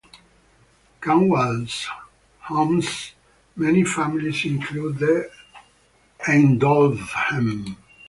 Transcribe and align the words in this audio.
Kanwal 0.99 1.69
homes 2.39 3.11
many 3.55 3.85
family's 3.85 4.43
including 4.45 4.93
the 4.97 5.29
Eyndohvens. 6.21 7.75